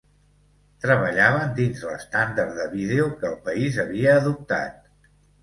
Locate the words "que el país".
3.21-3.79